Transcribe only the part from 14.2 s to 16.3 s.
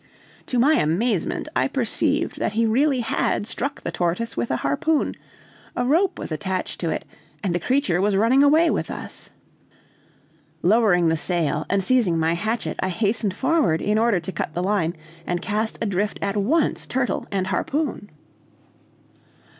cut the line, and cast adrift